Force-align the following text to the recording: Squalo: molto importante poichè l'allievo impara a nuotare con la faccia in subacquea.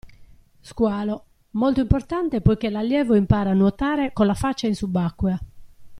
Squalo: 0.69 1.15
molto 1.61 1.81
importante 1.81 2.41
poichè 2.47 2.71
l'allievo 2.71 3.13
impara 3.13 3.51
a 3.51 3.53
nuotare 3.53 4.13
con 4.13 4.25
la 4.25 4.33
faccia 4.33 4.65
in 4.65 4.73
subacquea. 4.73 5.39